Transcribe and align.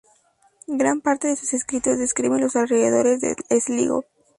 Gran 0.79 1.01
parte 1.01 1.27
de 1.27 1.35
sus 1.35 1.53
escritos 1.53 1.99
describen 1.99 2.41
los 2.41 2.55
alrededores 2.55 3.21
de 3.21 3.35
Sligo. 3.61 4.05